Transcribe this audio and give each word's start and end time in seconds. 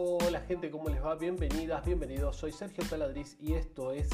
Hola 0.00 0.38
gente, 0.42 0.70
¿cómo 0.70 0.88
les 0.88 1.04
va? 1.04 1.16
Bienvenidas, 1.16 1.84
bienvenidos. 1.84 2.36
Soy 2.36 2.52
Sergio 2.52 2.84
Taladriz 2.88 3.36
y 3.40 3.54
esto 3.54 3.90
es 3.90 4.08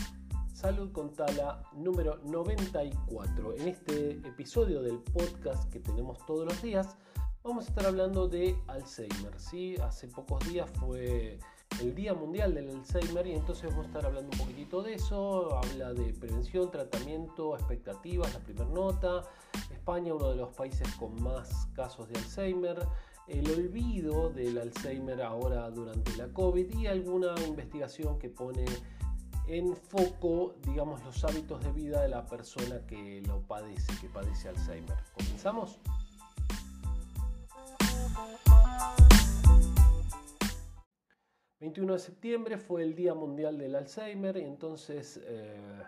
Salud 0.54 0.90
con 0.92 1.12
Tala 1.12 1.62
número 1.74 2.20
94. 2.24 3.52
En 3.52 3.68
este 3.68 4.12
episodio 4.12 4.80
del 4.80 5.00
podcast 5.00 5.70
que 5.70 5.80
tenemos 5.80 6.24
todos 6.24 6.46
los 6.46 6.62
días, 6.62 6.96
vamos 7.42 7.66
a 7.66 7.68
estar 7.68 7.84
hablando 7.84 8.26
de 8.26 8.56
Alzheimer. 8.66 9.38
¿sí? 9.38 9.76
Hace 9.76 10.08
pocos 10.08 10.42
días 10.48 10.70
fue 10.80 11.38
el 11.82 11.94
Día 11.94 12.14
Mundial 12.14 12.54
del 12.54 12.70
Alzheimer 12.70 13.26
y 13.26 13.34
entonces 13.34 13.68
vamos 13.68 13.84
a 13.84 13.88
estar 13.88 14.06
hablando 14.06 14.30
un 14.32 14.38
poquitito 14.38 14.82
de 14.82 14.94
eso. 14.94 15.54
Habla 15.54 15.92
de 15.92 16.14
prevención, 16.14 16.70
tratamiento, 16.70 17.54
expectativas, 17.56 18.32
la 18.32 18.40
primera 18.40 18.70
nota. 18.70 19.24
España, 19.70 20.14
uno 20.14 20.30
de 20.30 20.36
los 20.36 20.48
países 20.54 20.90
con 20.94 21.22
más 21.22 21.68
casos 21.74 22.08
de 22.08 22.18
Alzheimer 22.20 22.88
el 23.26 23.50
olvido 23.50 24.30
del 24.30 24.58
Alzheimer 24.58 25.22
ahora 25.22 25.70
durante 25.70 26.16
la 26.16 26.28
COVID 26.28 26.78
y 26.78 26.86
alguna 26.86 27.34
investigación 27.46 28.18
que 28.18 28.28
pone 28.28 28.64
en 29.46 29.76
foco, 29.76 30.54
digamos, 30.62 31.02
los 31.04 31.24
hábitos 31.24 31.62
de 31.64 31.72
vida 31.72 32.02
de 32.02 32.08
la 32.08 32.26
persona 32.26 32.80
que 32.86 33.22
lo 33.26 33.40
padece, 33.42 33.92
que 34.00 34.08
padece 34.08 34.48
Alzheimer. 34.48 34.96
¿Comenzamos? 35.14 35.78
...21 41.60 41.92
de 41.92 41.98
septiembre 41.98 42.58
fue 42.58 42.82
el 42.82 42.94
Día 42.94 43.14
Mundial 43.14 43.56
del 43.56 43.74
Alzheimer... 43.74 44.36
...y 44.36 44.42
entonces 44.42 45.18
eh, 45.24 45.82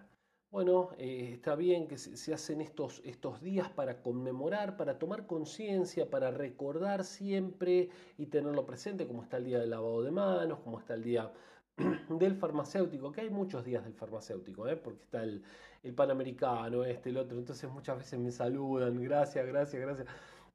bueno, 0.50 0.90
eh, 0.98 1.30
está 1.34 1.54
bien 1.54 1.86
que 1.88 1.98
se, 1.98 2.32
hacen 2.32 2.60
estos, 2.60 3.02
estos 3.04 3.42
días 3.42 3.68
para 3.68 4.00
conmemorar, 4.00 4.76
para 4.76 4.98
tomar 4.98 5.26
conciencia, 5.26 6.08
para 6.08 6.30
recordar 6.30 7.04
siempre 7.04 7.90
y 8.16 8.26
tenerlo 8.26 8.64
presente, 8.64 9.06
como 9.06 9.22
está 9.22 9.38
el 9.38 9.44
día 9.44 9.58
del 9.58 9.70
lavado 9.70 10.02
de 10.02 10.10
manos, 10.12 10.60
como 10.60 10.78
está 10.78 10.94
el 10.94 11.02
día 11.02 11.32
del 12.08 12.36
farmacéutico, 12.36 13.12
que 13.12 13.22
hay 13.22 13.30
muchos 13.30 13.64
días 13.64 13.84
del 13.84 13.94
farmacéutico, 13.94 14.68
¿eh? 14.68 14.76
porque 14.76 15.02
está 15.02 15.22
el, 15.24 15.42
el, 15.82 15.94
panamericano, 15.94 16.84
este, 16.84 17.10
el 17.10 17.18
otro, 17.18 17.38
entonces 17.38 17.70
muchas 17.70 17.98
veces 17.98 18.18
me 18.18 18.30
saludan, 18.30 19.02
gracias, 19.02 19.46
gracias, 19.46 19.82
gracias. 19.82 20.08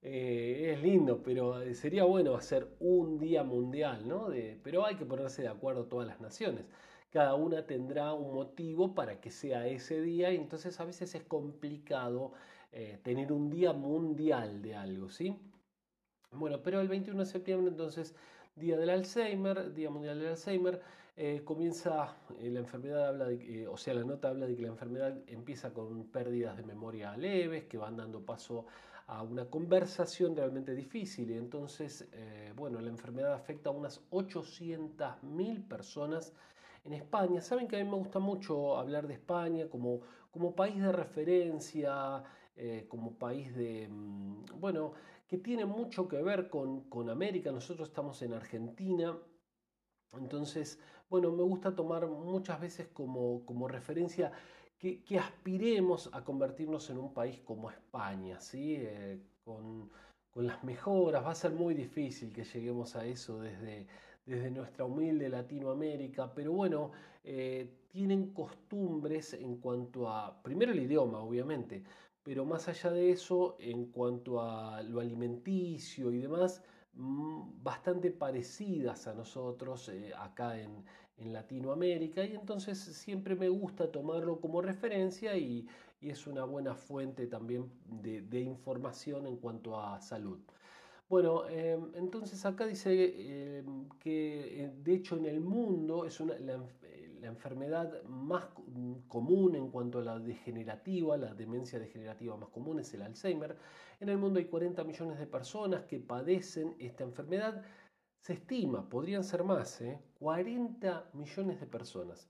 Eh, 0.04 0.74
es 0.74 0.82
lindo, 0.82 1.22
pero 1.22 1.62
sería 1.76 2.06
bueno 2.06 2.36
hacer 2.36 2.68
un 2.80 3.20
día 3.20 3.44
mundial, 3.44 4.08
¿no? 4.08 4.30
Pero 4.64 4.84
hay 4.84 4.96
que 4.96 5.06
ponerse 5.06 5.44
de 5.44 5.50
acuerdo 5.50 5.86
todas 5.86 6.08
las 6.08 6.20
naciones 6.20 6.66
cada 7.12 7.36
una 7.36 7.66
tendrá 7.66 8.14
un 8.14 8.34
motivo 8.34 8.96
para 8.96 9.20
que 9.20 9.30
sea 9.30 9.68
ese 9.68 10.02
día 10.02 10.32
y 10.32 10.38
entonces 10.38 10.80
a 10.80 10.86
veces 10.86 11.14
es 11.14 11.24
complicado 11.24 12.32
eh, 12.72 13.00
tener 13.04 13.34
un 13.34 13.50
día 13.50 13.74
mundial 13.74 14.62
de 14.62 14.76
algo, 14.76 15.10
¿sí? 15.10 15.38
Bueno, 16.32 16.62
pero 16.64 16.80
el 16.80 16.88
21 16.88 17.20
de 17.20 17.26
septiembre 17.26 17.70
entonces, 17.70 18.16
Día 18.56 18.78
del 18.78 18.90
Alzheimer, 18.90 19.74
Día 19.74 19.90
Mundial 19.90 20.20
del 20.20 20.30
Alzheimer, 20.30 20.82
eh, 21.18 21.42
comienza 21.44 22.16
eh, 22.40 22.50
la 22.50 22.60
enfermedad, 22.60 23.10
habla 23.10 23.28
o 23.70 23.76
sea, 23.76 23.94
la 23.94 24.06
nota 24.06 24.30
habla 24.30 24.46
de 24.46 24.56
que 24.56 24.62
la 24.62 24.70
enfermedad 24.70 25.18
empieza 25.28 25.74
con 25.74 26.06
pérdidas 26.06 26.56
de 26.56 26.64
memoria 26.64 27.18
leves 27.18 27.66
que 27.66 27.78
van 27.78 27.98
dando 27.98 28.26
paso 28.26 28.66
a 29.08 29.22
una 29.22 29.46
conversación 29.50 30.34
realmente 30.38 30.74
difícil 30.74 31.32
y 31.32 31.34
entonces, 31.34 32.08
bueno, 32.56 32.80
la 32.80 32.90
enfermedad 32.90 33.34
afecta 33.34 33.70
a 33.70 33.74
unas 33.74 34.00
800.000 34.10 35.68
personas 35.68 36.34
en 36.84 36.94
España. 36.94 37.42
Saben 37.42 37.68
que 37.68 37.76
a 37.78 37.84
mí 37.84 37.90
me 37.90 37.98
gusta 37.98 38.20
mucho 38.20 38.78
hablar 38.78 39.08
de 39.08 39.14
España 39.14 39.70
como, 39.70 40.02
como 40.32 40.56
país 40.56 40.82
de 40.82 40.92
referencia, 40.92 42.24
eh, 42.56 42.86
como 42.88 43.18
país 43.18 43.56
de, 43.56 43.88
mm, 43.90 44.60
bueno, 44.60 44.94
que 45.28 45.38
tiene 45.38 45.66
mucho 45.66 46.08
que 46.08 46.22
ver 46.22 46.50
con, 46.50 46.90
con 46.90 47.10
América. 47.10 47.52
Nosotros 47.52 47.90
estamos 47.90 48.22
en 48.22 48.34
Argentina. 48.34 49.18
Entonces, 50.14 50.80
bueno, 51.10 51.32
me 51.32 51.44
gusta 51.44 51.76
tomar 51.76 52.08
muchas 52.08 52.60
veces 52.60 52.88
como, 52.88 53.46
como 53.46 53.68
referencia 53.68 54.32
que, 54.78 55.04
que, 55.04 55.20
aspiremos 55.20 56.10
a 56.14 56.24
convertirnos 56.24 56.90
en 56.90 56.98
un 56.98 57.14
país 57.14 57.40
como 57.42 57.70
España, 57.70 58.40
¿sí? 58.42 58.76
Eh, 58.80 59.22
con, 59.44 59.90
con 60.32 60.48
las 60.48 60.64
mejoras. 60.64 61.24
Va 61.24 61.32
a 61.32 61.36
ser 61.36 61.52
muy 61.52 61.74
difícil 61.74 62.32
que 62.34 62.44
lleguemos 62.44 62.96
a 62.96 63.06
eso 63.06 63.40
desde, 63.40 63.88
desde 64.26 64.52
nuestra 64.52 64.86
humilde 64.86 65.30
Latinoamérica, 65.30 66.34
pero 66.34 66.54
bueno, 66.54 66.92
eh, 67.24 67.70
tienen 67.92 68.32
costumbres 68.34 69.34
en 69.34 69.58
cuanto 69.58 70.10
a, 70.10 70.42
primero 70.42 70.72
el 70.72 70.80
idioma, 70.80 71.20
obviamente, 71.20 71.84
pero 72.24 72.46
más 72.46 72.68
allá 72.68 72.92
de 72.92 73.12
eso, 73.12 73.58
en 73.60 73.88
cuanto 73.88 74.42
a 74.42 74.82
lo 74.84 75.00
alimenticio 75.00 76.12
y 76.12 76.20
demás, 76.20 76.64
mm, 76.94 77.64
bastante 77.64 78.12
parecidas 78.12 79.08
a 79.08 79.14
nosotros 79.14 79.90
eh, 79.90 80.12
acá 80.18 80.60
en, 80.60 80.84
Latinoamérica 81.24 82.26
y 82.26 82.34
entonces 82.34 82.80
siempre 82.80 83.36
me 83.36 83.48
gusta 83.48 83.92
tomarlo 83.92 84.40
como 84.42 84.60
referencia 84.60 85.38
y, 85.38 85.68
es 86.10 86.26
una 86.28 86.44
buena 86.44 86.76
fuente 86.76 87.28
también 87.28 87.70
de 87.86 88.40
información 88.40 89.28
en 89.28 89.38
cuanto 89.38 89.80
a 89.80 90.02
salud. 90.02 90.40
Bueno, 91.12 91.46
em, 91.50 91.92
entonces 91.96 92.46
acá 92.46 92.66
dice 92.66 93.58
em, 93.58 93.90
que 94.00 94.64
eh, 94.64 94.72
de 94.82 94.94
hecho 94.94 95.18
en 95.18 95.26
el 95.26 95.42
mundo 95.42 96.06
es 96.06 96.22
una, 96.22 96.40
la, 96.40 96.58
enfermedad 97.24 98.02
más 98.04 98.46
común 99.10 99.56
en 99.56 99.70
cuanto 99.72 100.00
a 100.00 100.04
la 100.04 100.20
degenerativa, 100.20 101.18
la 101.18 101.34
demencia 101.34 101.80
degenerativa 101.80 102.38
más 102.38 102.48
común 102.48 102.80
es 102.80 102.94
el 102.94 103.02
Alzheimer. 103.02 103.58
En 104.00 104.08
el 104.08 104.18
mundo 104.18 104.40
hay 104.40 104.46
40 104.46 104.86
millones 104.86 105.20
de 105.20 105.28
personas 105.28 105.84
que 105.84 106.00
padecen 106.00 106.76
esta 106.80 107.04
enfermedad. 107.04 107.62
Se 108.22 108.32
estima, 108.32 108.88
podrían 108.88 109.26
ser 109.26 109.44
más, 109.44 109.84
40 110.18 110.88
¿eh? 110.88 111.18
millones 111.18 111.60
de 111.60 111.68
personas. 111.68 112.30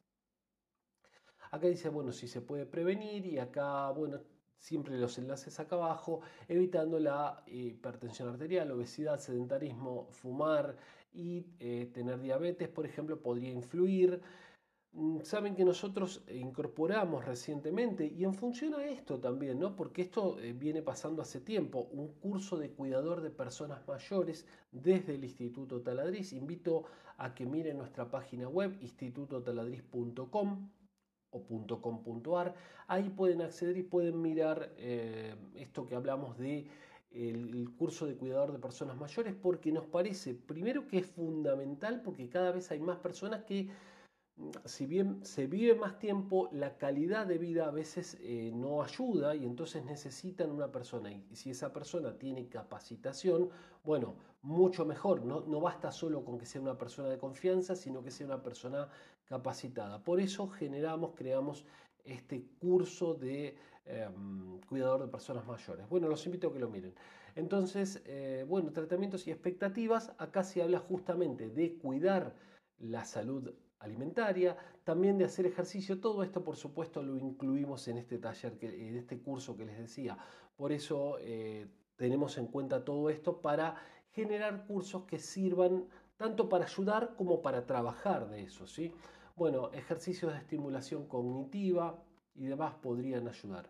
Acá 1.51 1.67
dice, 1.67 1.89
bueno, 1.89 2.13
si 2.13 2.27
se 2.29 2.39
puede 2.41 2.65
prevenir 2.65 3.25
y 3.25 3.37
acá, 3.37 3.91
bueno, 3.91 4.19
siempre 4.57 4.97
los 4.97 5.17
enlaces 5.17 5.59
acá 5.59 5.75
abajo, 5.75 6.21
evitando 6.47 6.97
la 6.97 7.43
hipertensión 7.47 8.29
arterial, 8.29 8.71
obesidad, 8.71 9.19
sedentarismo, 9.19 10.07
fumar 10.11 10.77
y 11.13 11.45
eh, 11.59 11.89
tener 11.93 12.21
diabetes, 12.21 12.69
por 12.69 12.85
ejemplo, 12.85 13.21
podría 13.21 13.51
influir. 13.51 14.21
Mm, 14.93 15.21
saben 15.23 15.55
que 15.55 15.65
nosotros 15.65 16.23
incorporamos 16.29 17.25
recientemente 17.25 18.05
y 18.05 18.23
en 18.23 18.33
función 18.33 18.75
a 18.75 18.85
esto 18.85 19.19
también, 19.19 19.59
¿no? 19.59 19.75
porque 19.75 20.03
esto 20.03 20.39
eh, 20.39 20.53
viene 20.53 20.81
pasando 20.81 21.21
hace 21.21 21.41
tiempo, 21.41 21.89
un 21.91 22.13
curso 22.13 22.57
de 22.57 22.71
cuidador 22.71 23.21
de 23.21 23.29
personas 23.29 23.85
mayores 23.87 24.45
desde 24.71 25.15
el 25.15 25.23
Instituto 25.25 25.81
Taladriz. 25.81 26.31
Invito 26.31 26.85
a 27.17 27.33
que 27.33 27.45
miren 27.45 27.77
nuestra 27.77 28.09
página 28.09 28.47
web 28.47 28.77
institutotaladriz.com 28.81 30.69
o 31.31 31.81
.com.ar. 31.81 32.53
Ahí 32.87 33.09
pueden 33.09 33.41
acceder 33.41 33.77
y 33.77 33.83
pueden 33.83 34.21
mirar 34.21 34.73
eh, 34.77 35.35
esto 35.55 35.87
que 35.87 35.95
hablamos 35.95 36.37
de 36.37 36.67
el, 37.13 37.69
curso 37.77 38.05
de 38.05 38.15
cuidador 38.15 38.51
de 38.51 38.59
personas 38.59 38.97
mayores 38.97 39.35
porque 39.35 39.71
nos 39.71 39.85
parece 39.85 40.33
primero 40.33 40.87
que 40.87 40.99
es 40.99 41.07
fundamental 41.07 42.01
porque 42.03 42.29
cada 42.29 42.51
vez 42.51 42.71
hay 42.71 42.79
más 42.79 42.97
personas 42.99 43.43
que 43.43 43.69
si 44.65 44.85
bien 44.85 45.23
se 45.25 45.47
vive 45.47 45.75
más 45.75 45.99
tiempo, 45.99 46.49
la 46.51 46.77
calidad 46.77 47.27
de 47.27 47.37
vida 47.37 47.67
a 47.67 47.71
veces 47.71 48.17
eh, 48.21 48.51
no 48.53 48.81
ayuda 48.81 49.35
y 49.35 49.45
entonces 49.45 49.83
necesitan 49.85 50.49
una 50.49 50.71
persona. 50.71 51.11
Y 51.11 51.35
si 51.35 51.51
esa 51.51 51.71
persona 51.71 52.17
tiene 52.17 52.47
capacitación, 52.47 53.49
bueno, 53.83 54.15
mucho 54.41 54.85
mejor. 54.85 55.23
No, 55.25 55.41
no 55.41 55.59
basta 55.59 55.91
solo 55.91 56.23
con 56.23 56.37
que 56.37 56.45
sea 56.45 56.61
una 56.61 56.77
persona 56.77 57.09
de 57.09 57.17
confianza, 57.17 57.75
sino 57.75 58.03
que 58.03 58.11
sea 58.11 58.25
una 58.25 58.41
persona 58.41 58.89
capacitada. 59.25 60.03
Por 60.03 60.19
eso 60.19 60.47
generamos, 60.47 61.11
creamos 61.15 61.65
este 62.03 62.43
curso 62.59 63.13
de 63.13 63.55
em, 63.85 64.59
cuidador 64.61 65.01
de 65.01 65.07
personas 65.07 65.45
mayores. 65.45 65.87
Bueno, 65.89 66.07
los 66.07 66.25
invito 66.25 66.47
a 66.47 66.53
que 66.53 66.59
lo 66.59 66.69
miren. 66.69 66.95
Entonces, 67.35 68.01
eh, 68.05 68.45
bueno, 68.47 68.71
tratamientos 68.71 69.27
y 69.27 69.31
expectativas. 69.31 70.11
Acá 70.17 70.43
se 70.43 70.61
habla 70.61 70.79
justamente 70.79 71.49
de 71.49 71.77
cuidar 71.77 72.35
la 72.79 73.05
salud 73.05 73.53
alimentaria, 73.81 74.55
también 74.83 75.17
de 75.17 75.25
hacer 75.25 75.45
ejercicio. 75.45 75.99
Todo 75.99 76.23
esto, 76.23 76.43
por 76.43 76.55
supuesto, 76.55 77.03
lo 77.03 77.17
incluimos 77.17 77.87
en 77.87 77.97
este 77.97 78.17
taller, 78.17 78.57
en 78.61 78.97
este 78.97 79.19
curso 79.19 79.57
que 79.57 79.65
les 79.65 79.77
decía. 79.77 80.17
Por 80.55 80.71
eso 80.71 81.17
eh, 81.19 81.67
tenemos 81.95 82.37
en 82.37 82.47
cuenta 82.47 82.85
todo 82.85 83.09
esto 83.09 83.41
para 83.41 83.75
generar 84.11 84.65
cursos 84.65 85.03
que 85.03 85.19
sirvan 85.19 85.85
tanto 86.17 86.49
para 86.49 86.65
ayudar 86.65 87.15
como 87.15 87.41
para 87.41 87.65
trabajar 87.65 88.29
de 88.29 88.43
eso. 88.43 88.67
¿sí? 88.67 88.93
Bueno, 89.35 89.71
ejercicios 89.73 90.31
de 90.31 90.37
estimulación 90.37 91.07
cognitiva 91.07 91.99
y 92.35 92.45
demás 92.45 92.75
podrían 92.75 93.27
ayudar. 93.27 93.69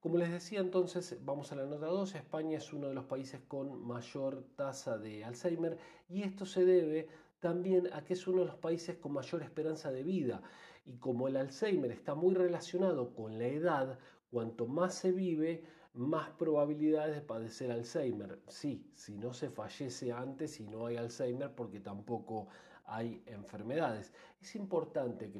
Como 0.00 0.18
les 0.18 0.30
decía 0.30 0.60
entonces, 0.60 1.18
vamos 1.24 1.50
a 1.50 1.56
la 1.56 1.64
nota 1.64 1.86
2, 1.86 2.14
España 2.14 2.58
es 2.58 2.72
uno 2.72 2.88
de 2.88 2.94
los 2.94 3.06
países 3.06 3.40
con 3.48 3.84
mayor 3.84 4.44
tasa 4.54 4.98
de 4.98 5.24
Alzheimer 5.24 5.78
y 6.08 6.22
esto 6.22 6.46
se 6.46 6.64
debe 6.64 7.08
también 7.46 7.88
a 7.92 8.02
que 8.02 8.14
es 8.14 8.26
uno 8.26 8.40
de 8.40 8.46
los 8.46 8.56
países 8.56 8.96
con 8.96 9.12
mayor 9.12 9.40
esperanza 9.40 9.92
de 9.92 10.02
vida. 10.02 10.42
Y 10.84 10.96
como 10.96 11.28
el 11.28 11.36
Alzheimer 11.36 11.92
está 11.92 12.16
muy 12.16 12.34
relacionado 12.34 13.14
con 13.14 13.38
la 13.38 13.46
edad, 13.46 14.00
cuanto 14.32 14.66
más 14.66 14.96
se 14.96 15.12
vive, 15.12 15.62
más 15.94 16.28
probabilidades 16.30 17.14
de 17.14 17.20
padecer 17.20 17.70
Alzheimer. 17.70 18.40
Sí, 18.48 18.90
si 18.96 19.16
no 19.16 19.32
se 19.32 19.48
fallece 19.48 20.10
antes 20.10 20.58
y 20.58 20.66
no 20.66 20.86
hay 20.86 20.96
Alzheimer, 20.96 21.54
porque 21.54 21.78
tampoco 21.78 22.48
hay 22.86 23.22
enfermedades. 23.26 24.12
Es 24.40 24.54
importante 24.54 25.30
que, 25.30 25.38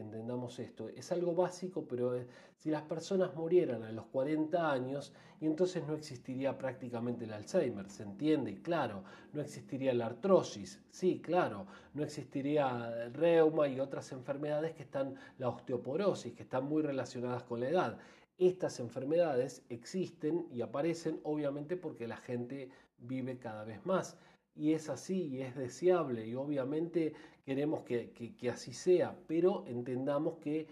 entendamos 0.00 0.58
esto. 0.58 0.88
Es 0.88 1.12
algo 1.12 1.34
básico, 1.34 1.86
pero 1.86 2.12
si 2.56 2.70
las 2.70 2.82
personas 2.82 3.34
murieran 3.34 3.84
a 3.84 3.92
los 3.92 4.06
40 4.06 4.70
años, 4.70 5.12
y 5.40 5.46
entonces 5.46 5.86
no 5.86 5.94
existiría 5.94 6.58
prácticamente 6.58 7.24
el 7.24 7.32
Alzheimer, 7.32 7.88
¿se 7.88 8.02
entiende? 8.02 8.60
Claro, 8.60 9.04
no 9.32 9.40
existiría 9.40 9.94
la 9.94 10.06
artrosis, 10.06 10.82
sí, 10.90 11.20
claro, 11.20 11.66
no 11.94 12.02
existiría 12.02 13.04
el 13.04 13.14
reuma 13.14 13.68
y 13.68 13.80
otras 13.80 14.12
enfermedades 14.12 14.74
que 14.74 14.82
están, 14.82 15.14
la 15.38 15.48
osteoporosis, 15.48 16.34
que 16.34 16.42
están 16.42 16.64
muy 16.64 16.82
relacionadas 16.82 17.44
con 17.44 17.60
la 17.60 17.68
edad. 17.68 17.98
Estas 18.36 18.80
enfermedades 18.80 19.62
existen 19.68 20.46
y 20.50 20.62
aparecen 20.62 21.20
obviamente 21.22 21.76
porque 21.76 22.08
la 22.08 22.16
gente 22.16 22.70
vive 22.98 23.38
cada 23.38 23.64
vez 23.64 23.84
más 23.86 24.18
y 24.60 24.74
es 24.74 24.90
así 24.90 25.28
y 25.28 25.40
es 25.40 25.56
deseable 25.56 26.26
y 26.26 26.34
obviamente 26.34 27.14
queremos 27.46 27.82
que, 27.82 28.36
así 28.52 28.74
sea, 28.74 29.16
pero 29.26 29.64
entendamos 29.66 30.36
que 30.36 30.68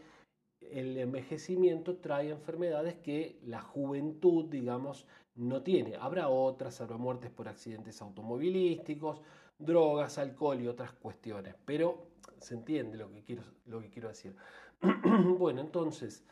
el 0.60 0.98
envejecimiento 0.98 1.96
trae 1.96 2.28
enfermedades 2.28 2.96
que 2.96 3.38
la 3.44 3.62
juventud, 3.62 4.44
digamos, 4.50 5.06
no 5.36 5.62
tiene. 5.62 5.96
Habrá 5.96 6.28
otras, 6.28 6.82
habrá 6.82 6.98
muertes 6.98 7.30
por 7.30 7.48
accidentes 7.48 8.02
automovilísticos, 8.02 9.22
drogas, 9.58 10.18
alcohol 10.18 10.60
y 10.60 10.68
otras 10.68 10.92
cuestiones, 10.92 11.54
pero 11.64 12.08
se 12.40 12.54
entiende 12.56 12.98
lo 12.98 13.10
que 13.10 13.22
quiero, 13.22 13.42
lo 13.64 13.80
que 13.80 13.88
quiero 13.88 14.08
decir. 14.08 14.36
bueno, 15.38 15.62
entonces, 15.62 16.26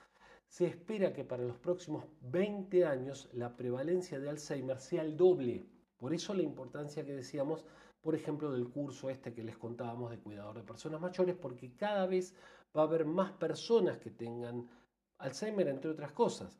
se 0.46 0.66
espera 0.66 1.14
que 1.14 1.24
para 1.24 1.42
los 1.42 1.56
próximos 1.56 2.04
20 2.20 2.84
años 2.84 3.30
la 3.32 3.56
prevalencia 3.56 4.20
de 4.20 4.28
Alzheimer 4.28 4.78
sea 4.78 5.00
el 5.02 5.16
doble 5.16 5.64
por 5.98 6.12
eso 6.12 6.34
la 6.34 6.42
importancia 6.42 7.04
que 7.04 7.14
decíamos, 7.14 7.64
por 8.00 8.14
ejemplo, 8.14 8.52
del 8.52 8.68
curso 8.68 9.10
este 9.10 9.32
que 9.32 9.42
les 9.42 9.56
contábamos 9.56 10.10
de 10.10 10.18
cuidador 10.18 10.56
de 10.56 10.62
personas 10.62 11.00
mayores, 11.00 11.36
porque 11.36 11.74
cada 11.74 12.06
vez 12.06 12.34
va 12.76 12.82
a 12.82 12.84
haber 12.84 13.04
más 13.04 13.32
personas 13.32 13.98
que 13.98 14.10
tengan 14.10 14.68
Alzheimer, 15.18 15.68
entre 15.68 15.90
otras 15.90 16.12
cosas. 16.12 16.58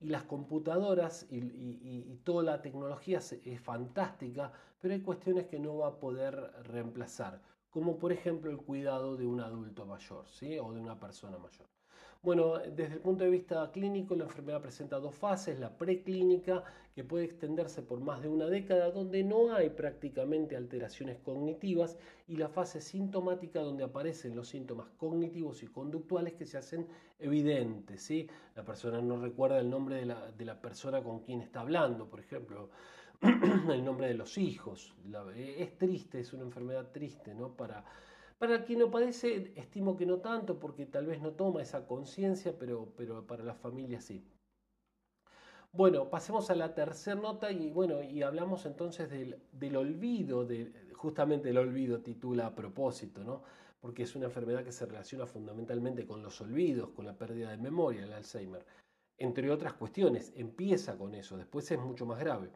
Y 0.00 0.08
las 0.08 0.24
computadoras 0.24 1.26
y, 1.30 2.16
toda 2.24 2.42
la 2.42 2.60
tecnología 2.60 3.18
es 3.18 3.60
fantástica, 3.60 4.52
pero 4.80 4.94
hay 4.94 5.00
cuestiones 5.00 5.46
que 5.46 5.58
no 5.58 5.78
va 5.78 5.88
a 5.88 5.98
poder 5.98 6.34
reemplazar, 6.64 7.40
como 7.70 7.98
por 7.98 8.12
ejemplo 8.12 8.50
el 8.50 8.58
cuidado 8.58 9.16
de 9.16 9.26
un 9.26 9.40
adulto 9.40 9.86
mayor 9.86 10.28
¿sí? 10.28 10.58
o 10.58 10.72
de 10.72 10.80
una 10.80 10.98
persona 10.98 11.38
mayor. 11.38 11.66
Bueno, 12.22 12.58
desde 12.58 12.94
el 12.94 13.00
punto 13.00 13.22
de 13.22 13.30
vista 13.30 13.70
clínico, 13.70 14.16
la 14.16 14.24
enfermedad 14.24 14.60
presenta 14.60 14.98
dos 14.98 15.14
fases, 15.14 15.60
la 15.60 15.76
preclínica, 15.78 16.64
que 16.92 17.04
puede 17.04 17.24
extenderse 17.24 17.82
por 17.82 18.00
más 18.00 18.20
de 18.20 18.28
una 18.28 18.46
década, 18.46 18.90
donde 18.90 19.22
no 19.22 19.54
hay 19.54 19.70
prácticamente 19.70 20.56
alteraciones 20.56 21.18
cognitivas, 21.18 21.96
y 22.26 22.36
la 22.36 22.48
fase 22.48 22.80
sintomática, 22.80 23.60
donde 23.60 23.84
aparecen 23.84 24.34
los 24.34 24.48
síntomas 24.48 24.88
cognitivos 24.96 25.62
y 25.62 25.68
conductuales 25.68 26.32
que 26.34 26.46
se 26.46 26.58
hacen 26.58 26.88
evidentes. 27.20 28.02
¿sí? 28.02 28.28
La 28.56 28.64
persona 28.64 29.00
no 29.00 29.20
recuerda 29.20 29.60
el 29.60 29.70
nombre 29.70 29.96
de 29.96 30.06
la, 30.06 30.32
de 30.32 30.44
la 30.44 30.60
persona 30.60 31.04
con 31.04 31.20
quien 31.20 31.42
está 31.42 31.60
hablando, 31.60 32.08
por 32.08 32.18
ejemplo, 32.18 32.70
el 33.70 33.84
nombre 33.84 34.08
de 34.08 34.14
los 34.14 34.36
hijos. 34.36 34.94
es 35.36 35.78
triste, 35.78 36.20
es 36.20 36.32
una 36.32 36.42
enfermedad 36.42 36.90
triste, 36.90 37.34
¿no? 37.34 37.56
Para 37.56 37.84
para 38.38 38.64
quien 38.64 38.80
no 38.80 38.90
padece, 38.90 39.52
estimo 39.56 39.96
que 39.96 40.06
no 40.06 40.18
tanto, 40.18 40.58
porque 40.58 40.86
tal 40.86 41.06
vez 41.06 41.20
no 41.20 41.32
toma 41.32 41.62
esa 41.62 41.86
conciencia, 41.86 42.58
pero, 42.58 42.92
pero 42.96 43.26
para 43.26 43.44
la 43.44 43.54
familia 43.54 44.00
sí. 44.00 44.24
Bueno, 45.72 46.08
pasemos 46.08 46.48
a 46.50 46.54
la 46.54 46.74
tercera 46.74 47.20
nota 47.20 47.50
y 47.50 47.70
bueno, 47.70 48.02
y 48.02 48.22
hablamos 48.22 48.64
entonces 48.64 49.10
del, 49.10 49.42
del 49.52 49.76
olvido, 49.76 50.44
de, 50.46 50.72
justamente 50.94 51.50
el 51.50 51.58
olvido 51.58 52.00
titula 52.00 52.46
a 52.46 52.54
propósito, 52.54 53.22
¿no? 53.22 53.42
Porque 53.80 54.04
es 54.04 54.16
una 54.16 54.26
enfermedad 54.26 54.64
que 54.64 54.72
se 54.72 54.86
relaciona 54.86 55.26
fundamentalmente 55.26 56.06
con 56.06 56.22
los 56.22 56.40
olvidos, 56.40 56.90
con 56.90 57.04
la 57.04 57.16
pérdida 57.18 57.50
de 57.50 57.58
memoria, 57.58 58.04
el 58.04 58.12
Alzheimer. 58.12 58.64
Entre 59.18 59.50
otras 59.50 59.74
cuestiones, 59.74 60.32
empieza 60.34 60.96
con 60.96 61.14
eso, 61.14 61.36
después 61.36 61.70
es 61.70 61.78
mucho 61.78 62.06
más 62.06 62.18
grave. 62.18 62.50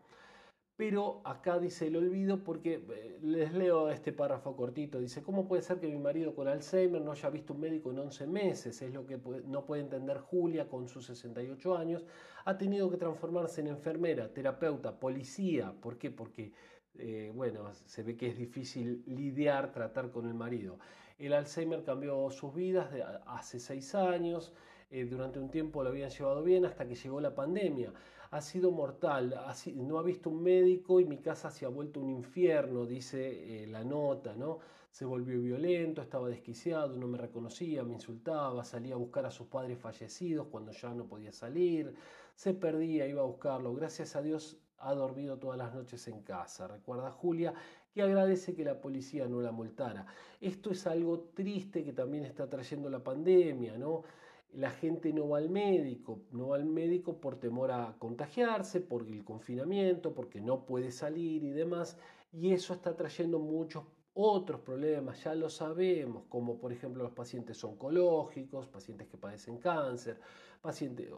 Pero 0.81 1.21
acá 1.25 1.59
dice 1.59 1.89
el 1.89 1.97
olvido 1.97 2.43
porque 2.43 2.83
eh, 2.91 3.19
les 3.21 3.53
leo 3.53 3.91
este 3.91 4.15
párrafo 4.15 4.57
cortito. 4.57 4.99
Dice, 4.99 5.23
¿cómo 5.23 5.47
puede 5.47 5.61
ser 5.61 5.79
que 5.79 5.87
mi 5.87 5.99
marido 5.99 6.35
con 6.35 6.49
Alzheimer 6.49 7.03
no 7.03 7.13
haya 7.13 7.29
visto 7.29 7.53
un 7.53 7.61
médico 7.61 7.91
en 7.91 7.99
11 7.99 8.27
meses? 8.27 8.81
Es 8.81 8.95
lo 8.95 9.05
que 9.05 9.21
no 9.47 9.67
puede 9.67 9.83
entender 9.83 10.17
Julia 10.21 10.71
con 10.71 10.89
sus 10.89 11.05
68 11.05 11.77
años. 11.77 12.07
Ha 12.47 12.57
tenido 12.57 12.91
que 12.91 12.97
transformarse 12.97 13.61
en 13.61 13.67
enfermera, 13.67 14.33
terapeuta, 14.33 14.99
policía. 14.99 15.75
¿Por 15.83 15.99
qué? 15.99 16.11
Porque, 16.11 16.55
eh, 16.95 17.31
bueno, 17.35 17.75
se 17.75 18.03
ve 18.03 18.17
que 18.17 18.29
es 18.29 18.39
difícil 18.39 19.03
lidiar, 19.05 19.73
tratar 19.73 20.11
con 20.11 20.27
el 20.27 20.33
marido. 20.33 20.79
El 21.19 21.35
Alzheimer 21.35 21.85
cambió 21.85 22.31
sus 22.31 22.55
vidas 22.55 22.89
hace 23.27 23.61
6 23.61 23.95
años. 23.97 24.55
Eh, 24.91 25.05
durante 25.05 25.39
un 25.41 25.51
tiempo 25.51 25.83
lo 25.83 25.91
habían 25.91 26.09
llevado 26.09 26.43
bien 26.43 26.65
hasta 26.65 26.89
que 26.89 26.95
llegó 26.95 27.21
la 27.21 27.35
pandemia 27.35 27.93
ha 28.31 28.41
sido 28.41 28.71
mortal, 28.71 29.35
no 29.75 29.99
ha 29.99 30.03
visto 30.03 30.31
un 30.31 30.43
médico 30.43 31.01
y 31.01 31.05
mi 31.05 31.19
casa 31.19 31.51
se 31.51 31.65
ha 31.67 31.69
vuelto 31.69 32.01
un 32.01 32.11
infierno, 32.11 32.87
dice 32.87 33.65
eh, 33.65 33.67
la 33.67 33.83
nota, 33.83 34.37
¿no? 34.37 34.59
Se 34.91 35.05
volvió 35.05 35.41
violento, 35.41 36.01
estaba 36.01 36.29
desquiciado, 36.29 36.97
no 36.97 37.09
me 37.09 37.19
reconocía, 37.19 37.83
me 37.83 37.95
insultaba, 37.95 38.65
salía 38.65 38.95
a 38.95 38.99
buscar 38.99 39.27
a 39.27 39.31
sus 39.31 39.49
padres 39.49 39.79
fallecidos 39.79 40.47
cuando 40.49 40.73
ya 40.73 40.95
no 40.95 41.07
podía 41.07 41.33
salir, 41.33 41.95
se 42.35 42.55
perdía, 42.55 43.07
iba 43.07 43.23
a 43.23 43.25
buscarlo. 43.25 43.75
Gracias 43.75 44.15
a 44.15 44.23
Dios 44.23 44.59
ha 44.79 44.95
dormido 44.95 45.39
todas 45.39 45.59
las 45.59 45.75
noches 45.75 46.07
en 46.09 46.23
casa. 46.23 46.69
Recuerda 46.69 47.11
Julia 47.11 47.55
que 47.93 48.03
agradece 48.03 48.55
que 48.55 48.65
la 48.65 48.81
policía 48.81 49.27
no 49.27 49.41
la 49.41 49.53
multara. 49.53 50.07
Esto 50.41 50.71
es 50.71 50.87
algo 50.87 51.21
triste 51.35 51.85
que 51.85 51.93
también 51.93 52.25
está 52.25 52.49
trayendo 52.49 52.89
la 52.89 53.03
pandemia, 53.03 53.77
¿no? 53.77 54.05
La 54.53 54.71
gente 54.71 55.13
no 55.13 55.29
va 55.29 55.39
al 55.39 55.49
médico, 55.49 56.21
no 56.33 56.49
va 56.49 56.57
al 56.57 56.65
médico 56.65 57.21
por 57.21 57.39
temor 57.39 57.71
a 57.71 57.97
contagiarse, 57.99 58.81
por 58.81 59.07
el 59.07 59.25
confinamiento, 59.25 60.15
porque 60.15 60.41
no 60.41 60.67
puede 60.67 60.91
salir 60.91 61.45
y 61.45 61.51
demás, 61.51 61.97
y 62.33 62.53
eso 62.53 62.75
está 62.75 62.97
trayendo 62.97 63.39
muchos 63.39 63.85
otros 64.13 64.61
problemas, 64.61 65.23
ya 65.23 65.35
lo 65.35 65.49
sabemos, 65.49 66.25
como 66.29 66.59
por 66.59 66.73
ejemplo 66.73 67.03
los 67.05 67.13
pacientes 67.13 67.63
oncológicos, 67.63 68.67
pacientes 68.67 69.09
que 69.09 69.17
padecen 69.17 69.59
cáncer, 69.59 70.21
pacientes, 70.61 71.11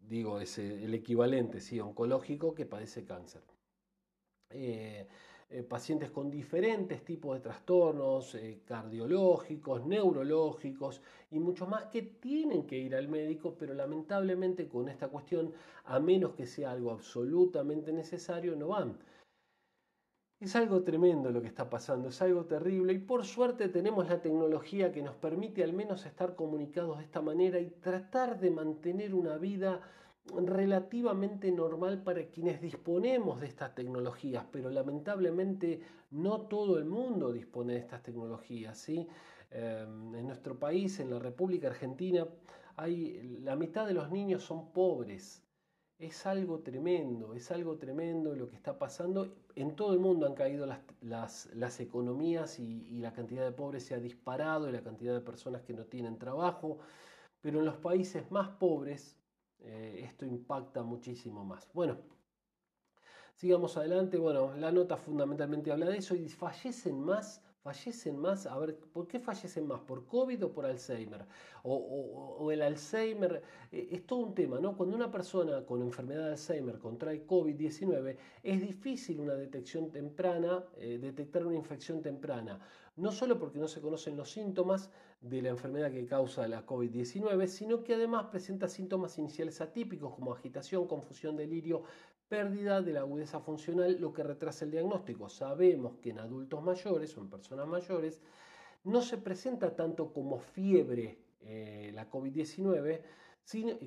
digo, 0.00 0.40
es 0.40 0.58
el 0.58 0.94
equivalente, 0.94 1.60
sí, 1.60 1.80
oncológico 1.80 2.54
que 2.54 2.64
padece 2.64 3.04
cáncer. 3.04 3.42
Eh, 4.50 5.08
eh, 5.54 5.62
pacientes 5.62 6.10
con 6.10 6.30
diferentes 6.30 7.04
tipos 7.04 7.34
de 7.34 7.40
trastornos 7.40 8.34
eh, 8.36 8.62
cardiológicos, 8.64 9.84
neurológicos 9.84 11.02
y 11.30 11.38
muchos 11.38 11.68
más 11.68 11.84
que 11.86 12.00
tienen 12.00 12.66
que 12.66 12.78
ir 12.78 12.94
al 12.94 13.08
médico, 13.08 13.54
pero 13.58 13.74
lamentablemente 13.74 14.66
con 14.66 14.88
esta 14.88 15.08
cuestión, 15.08 15.52
a 15.84 16.00
menos 16.00 16.32
que 16.32 16.46
sea 16.46 16.70
algo 16.70 16.90
absolutamente 16.90 17.92
necesario, 17.92 18.56
no 18.56 18.68
van. 18.68 18.96
Es 20.40 20.56
algo 20.56 20.82
tremendo 20.82 21.30
lo 21.30 21.42
que 21.42 21.48
está 21.48 21.68
pasando, 21.68 22.08
es 22.08 22.22
algo 22.22 22.46
terrible 22.46 22.94
y 22.94 22.98
por 22.98 23.24
suerte 23.24 23.68
tenemos 23.68 24.08
la 24.08 24.22
tecnología 24.22 24.90
que 24.90 25.02
nos 25.02 25.14
permite 25.16 25.62
al 25.62 25.74
menos 25.74 26.06
estar 26.06 26.34
comunicados 26.34 26.96
de 26.96 27.04
esta 27.04 27.20
manera 27.20 27.60
y 27.60 27.68
tratar 27.68 28.40
de 28.40 28.50
mantener 28.50 29.14
una 29.14 29.36
vida 29.36 29.82
relativamente 30.26 31.50
normal 31.50 32.02
para 32.02 32.26
quienes 32.26 32.60
disponemos 32.60 33.40
de 33.40 33.46
estas 33.48 33.74
tecnologías, 33.74 34.44
pero 34.50 34.70
lamentablemente 34.70 35.80
no 36.10 36.42
todo 36.42 36.78
el 36.78 36.84
mundo 36.84 37.32
dispone 37.32 37.74
de 37.74 37.80
estas 37.80 38.02
tecnologías. 38.02 38.78
¿sí? 38.78 39.08
Em, 39.50 40.14
en 40.14 40.26
nuestro 40.26 40.58
país, 40.58 41.00
en 41.00 41.10
la 41.10 41.18
República 41.18 41.68
Argentina, 41.68 42.26
hay, 42.76 43.38
la 43.42 43.56
mitad 43.56 43.86
de 43.86 43.94
los 43.94 44.10
niños 44.10 44.44
son 44.44 44.72
pobres. 44.72 45.42
Es 45.98 46.26
algo 46.26 46.60
tremendo, 46.60 47.34
es 47.34 47.50
algo 47.50 47.76
tremendo 47.78 48.34
lo 48.34 48.48
que 48.48 48.56
está 48.56 48.78
pasando. 48.78 49.36
En 49.54 49.76
todo 49.76 49.92
el 49.92 50.00
mundo 50.00 50.26
han 50.26 50.34
caído 50.34 50.66
las, 50.66 51.48
las, 51.52 51.80
economías 51.80 52.58
y, 52.58 52.86
y 52.88 52.98
la 52.98 53.12
cantidad 53.12 53.44
de 53.44 53.52
pobres 53.52 53.84
se 53.84 53.94
ha 53.94 54.00
disparado 54.00 54.68
y 54.68 54.72
la 54.72 54.82
cantidad 54.82 55.14
de 55.14 55.20
personas 55.20 55.62
que 55.62 55.74
no 55.74 55.84
tienen 55.84 56.18
trabajo. 56.18 56.78
Pero 57.40 57.60
en 57.60 57.66
los 57.66 57.76
países 57.76 58.30
más 58.32 58.48
pobres, 58.48 59.21
eh, 59.64 60.04
esto 60.04 60.24
impacta 60.26 60.82
muchísimo 60.82 61.44
más. 61.44 61.68
Bueno, 61.72 61.98
sigamos 63.34 63.76
adelante. 63.76 64.18
Bueno, 64.18 64.54
la 64.56 64.72
nota 64.72 64.96
fundamentalmente 64.96 65.72
habla 65.72 65.86
de 65.86 65.98
eso 65.98 66.14
y 66.14 66.28
fallecen 66.28 67.00
más. 67.00 67.42
Fallecen 67.62 68.18
más, 68.18 68.46
a 68.46 68.58
ver, 68.58 68.76
¿por 68.76 69.06
qué 69.06 69.20
fallecen 69.20 69.68
más? 69.68 69.80
¿Por 69.82 70.04
COVID 70.06 70.46
o 70.46 70.52
por 70.52 70.66
Alzheimer? 70.66 71.24
O, 71.62 72.50
el 72.50 72.60
Alzheimer, 72.60 73.40
eh, 73.70 73.88
es 73.92 74.04
todo 74.04 74.18
un 74.18 74.34
tema, 74.34 74.58
¿no? 74.58 74.76
Cuando 74.76 74.96
una 74.96 75.12
persona 75.12 75.64
con 75.64 75.80
enfermedad 75.80 76.24
de 76.24 76.32
Alzheimer 76.32 76.80
contrae 76.80 77.24
COVID-19, 77.24 78.16
es 78.42 78.60
difícil 78.60 79.20
una 79.20 79.34
detección 79.34 79.92
temprana, 79.92 80.64
eh, 80.76 80.98
detectar 81.00 81.46
una 81.46 81.56
infección 81.56 82.02
temprana. 82.02 82.58
no 82.96 83.10
solo 83.10 83.38
porque 83.38 83.58
no 83.58 83.68
se 83.68 83.80
conocen 83.80 84.18
los 84.18 84.30
síntomas 84.30 84.90
de 85.22 85.40
la 85.40 85.48
enfermedad 85.48 85.90
que 85.90 86.04
causa 86.04 86.46
la 86.46 86.66
COVID-19, 86.66 87.46
sino 87.46 87.84
que 87.84 87.94
además 87.94 88.26
presenta 88.26 88.68
síntomas 88.68 89.16
iniciales 89.18 89.62
atípicos 89.62 90.14
como 90.14 90.32
agitación, 90.32 90.86
confusión, 90.86 91.36
delirio, 91.36 91.84
pérdida 92.32 92.80
de 92.80 92.94
la 92.94 93.00
agudeza 93.00 93.40
funcional, 93.40 93.98
lo 94.00 94.14
que 94.14 94.22
retrasa 94.22 94.64
el 94.64 94.70
diagnóstico. 94.70 95.28
Sabemos 95.28 95.98
que 96.00 96.08
en 96.08 96.18
adultos 96.18 96.62
mayores 96.62 97.14
o 97.18 97.20
en 97.20 97.28
personas 97.28 97.68
mayores 97.68 98.22
no 98.84 99.02
se 99.02 99.18
presenta 99.18 99.76
tanto 99.76 100.14
como 100.14 100.38
fiebre 100.38 101.18
eh, 101.42 101.90
la 101.92 102.08
COVID-19, 102.10 103.02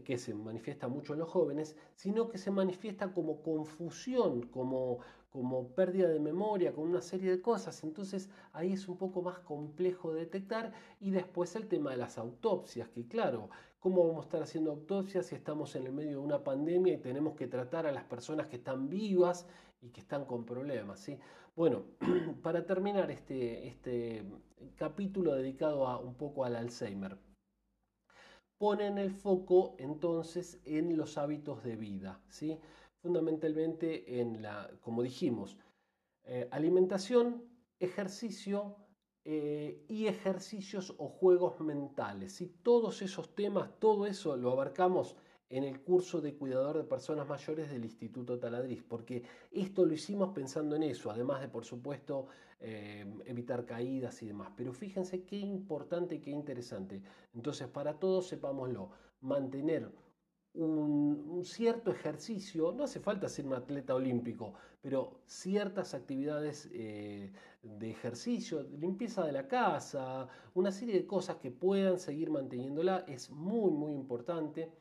que 0.04 0.18
se 0.20 0.36
manifiesta 0.36 0.88
mucho 0.88 1.14
en 1.14 1.20
los 1.22 1.30
jóvenes, 1.30 1.76
sino 1.96 2.30
que 2.30 2.38
se 2.38 2.52
manifiesta 2.52 3.14
como 3.14 3.42
confusión, 3.42 4.44
como, 4.44 5.00
como 5.32 5.70
pérdida 5.70 6.08
de 6.10 6.20
memoria, 6.20 6.72
con 6.72 6.88
una 6.88 7.02
serie 7.02 7.32
de 7.32 7.42
cosas. 7.42 7.84
Entonces 7.84 8.30
ahí 8.54 8.74
es 8.74 8.88
un 8.88 8.98
poco 8.98 9.24
más 9.24 9.40
complejo 9.40 10.14
de 10.14 10.20
detectar. 10.20 10.72
Y 11.00 11.10
después 11.10 11.56
el 11.56 11.68
tema 11.68 11.90
de 11.90 11.98
las 11.98 12.20
autopsias, 12.20 12.90
que 12.90 13.08
claro, 13.08 13.50
¿cómo 13.86 14.08
vamos 14.08 14.24
a 14.24 14.26
estar 14.26 14.42
haciendo 14.42 14.72
autopsias 14.72 15.28
si 15.28 15.36
estamos 15.36 15.76
en 15.76 15.86
el 15.86 15.94
medio 15.94 16.10
de 16.14 16.18
una 16.18 16.44
pandemia 16.44 16.94
y 16.96 16.98
tenemos 16.98 17.36
que 17.36 17.46
tratar 17.46 17.86
a 17.86 17.92
las 17.92 18.04
personas 18.06 18.48
que 18.48 18.56
están 18.56 18.90
vivas 18.90 19.46
y 19.80 19.90
que 19.90 20.02
están 20.02 20.26
con 20.26 20.44
problemas? 20.44 21.00
¿sí? 21.00 21.20
Bueno, 21.56 21.84
para 22.42 22.66
terminar 22.66 23.12
este, 23.12 23.68
este 23.68 24.26
capítulo 24.76 25.36
dedicado 25.36 25.86
a, 25.86 26.00
un 26.00 26.16
poco 26.16 26.46
al 26.46 26.56
Alzheimer 26.56 27.16
ponen 28.58 28.98
el 28.98 29.12
foco 29.12 29.76
entonces 29.78 30.60
en 30.66 30.98
los 30.98 31.20
hábitos 31.20 31.64
de 31.64 31.76
vida, 31.76 32.20
¿sí? 32.28 32.58
fundamentalmente 33.04 34.20
en 34.20 34.42
la, 34.42 34.68
como 34.82 35.04
dijimos, 35.04 35.60
eh, 36.24 36.48
alimentación, 36.50 37.44
ejercicio 37.80 38.78
eh, 39.28 39.84
y 39.88 40.06
ejercicios 40.06 40.94
o 41.00 41.08
juegos 41.10 41.60
mentales. 41.60 42.42
y 42.42 42.48
Todos 42.48 43.02
esos 43.02 43.34
temas, 43.34 43.72
todo 43.80 44.06
eso 44.06 44.38
lo 44.38 44.52
abarcamos 44.52 45.16
en 45.50 45.64
el 45.64 45.82
curso 45.82 46.22
de 46.22 46.36
cuidador 46.36 46.78
de 46.78 46.84
personas 46.84 47.28
mayores 47.28 47.72
del 47.72 47.86
Instituto 47.86 48.38
Taladriz, 48.38 48.84
porque 48.84 49.24
esto 49.52 49.86
lo 49.86 49.94
hicimos 49.94 50.30
pensando 50.30 50.76
en 50.76 50.84
eso, 50.84 51.10
además 51.10 51.42
de, 51.42 51.48
por 51.48 51.66
supuesto, 51.66 52.28
eh, 52.60 53.06
evitar 53.26 53.66
caídas 53.66 54.22
y 54.22 54.28
demás. 54.28 54.52
Pero 54.56 54.74
fíjense 54.74 55.24
qué 55.24 55.38
importante 55.38 56.22
qué 56.22 56.30
interesante. 56.30 57.02
Entonces, 57.34 57.68
para 57.68 57.98
todos, 58.00 58.28
sepámoslo, 58.28 58.92
mantener 59.22 59.92
un, 60.56 61.44
cierto 61.44 61.92
ejercicio, 61.92 62.72
no 62.72 62.84
hace 62.84 63.00
falta 63.00 63.30
ser 63.30 63.46
un 63.46 63.54
atleta 63.54 63.94
olímpico, 63.94 64.54
pero 64.82 65.22
ciertas 65.26 65.94
actividades 65.94 66.70
eh, 66.74 67.32
de 67.62 67.90
ejercicio, 67.90 68.64
limpieza 68.64 69.26
de 69.26 69.32
la 69.32 69.48
casa, 69.48 70.28
una 70.54 70.72
serie 70.72 70.96
de 70.96 71.06
cosas 71.06 71.38
que 71.38 71.52
puedan 71.52 72.00
seguir 72.00 72.30
manteniéndola 72.30 73.06
es 73.08 73.30
muy, 73.30 73.72
muy 73.72 73.94
importante. 73.94 74.72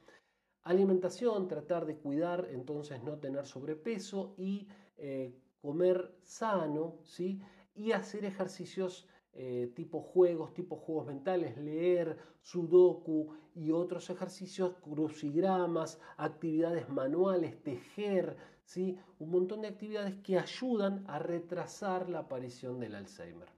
Alimentación, 0.63 1.49
tratar 1.49 1.85
de 1.87 1.97
cuidar, 1.97 2.49
entonces 2.51 3.03
no 3.03 3.19
tener 3.19 3.47
sobrepeso 3.47 4.35
y 4.39 4.67
eh, 4.97 5.35
comer 5.61 6.15
sano, 6.23 6.99
¿sí? 7.03 7.41
Y 7.75 7.93
hacer 7.93 8.25
ejercicios 8.25 9.07
eh, 9.37 9.73
tipo 9.75 10.01
juegos, 10.01 10.55
tipo 10.55 10.77
juegos 10.77 11.07
mentales, 11.07 11.59
leer, 11.59 12.17
sudoku 12.41 13.35
y 13.55 13.73
otros 13.85 14.11
ejercicios, 14.11 14.75
crucigramas, 14.83 16.01
actividades 16.17 16.89
manuales, 16.89 17.63
tejer, 17.63 18.37
¿sí? 18.65 18.99
un 19.19 19.31
montón 19.31 19.63
de 19.63 19.69
actividades 19.69 20.17
que 20.23 20.39
ayudan 20.39 21.05
a 21.07 21.19
retrasar 21.19 22.09
la 22.09 22.21
aparición 22.21 22.81
del 22.81 22.95
Alzheimer. 22.95 23.54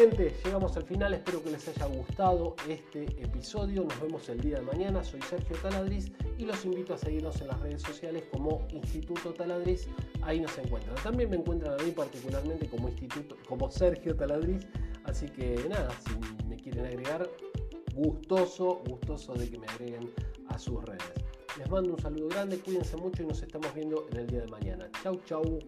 Gente, 0.00 0.34
llegamos 0.42 0.74
al 0.78 0.84
final, 0.84 1.12
espero 1.12 1.44
que 1.44 1.50
les 1.50 1.68
haya 1.68 1.84
gustado 1.84 2.56
este 2.66 3.02
episodio. 3.22 3.84
Nos 3.84 4.00
vemos 4.00 4.26
el 4.30 4.40
día 4.40 4.56
de 4.56 4.62
mañana. 4.62 5.04
Soy 5.04 5.20
Sergio 5.20 5.54
Taladriz 5.60 6.10
y 6.38 6.46
los 6.46 6.64
invito 6.64 6.94
a 6.94 6.96
seguirnos 6.96 7.38
en 7.42 7.48
las 7.48 7.60
redes 7.60 7.82
sociales 7.82 8.24
como 8.32 8.66
Instituto 8.70 9.34
Taladriz. 9.34 9.88
Ahí 10.22 10.40
nos 10.40 10.56
encuentran. 10.56 10.94
También 11.02 11.28
me 11.28 11.36
encuentran 11.36 11.78
a 11.78 11.82
mí 11.82 11.90
particularmente 11.90 12.66
como 12.70 12.88
Instituto, 12.88 13.36
como 13.46 13.70
Sergio 13.70 14.16
Taladriz. 14.16 14.66
Así 15.04 15.26
que 15.26 15.66
nada, 15.68 15.90
si 16.06 16.46
me 16.46 16.56
quieren 16.56 16.86
agregar, 16.86 17.28
gustoso, 17.94 18.80
gustoso 18.86 19.34
de 19.34 19.50
que 19.50 19.58
me 19.58 19.66
agreguen 19.66 20.10
a 20.48 20.58
sus 20.58 20.82
redes. 20.82 21.12
Les 21.58 21.68
mando 21.68 21.92
un 21.92 22.00
saludo 22.00 22.28
grande, 22.28 22.58
cuídense 22.60 22.96
mucho 22.96 23.22
y 23.22 23.26
nos 23.26 23.42
estamos 23.42 23.74
viendo 23.74 24.06
en 24.12 24.16
el 24.16 24.26
día 24.28 24.40
de 24.40 24.46
mañana. 24.46 24.88
Chau, 25.02 25.20
chau. 25.26 25.58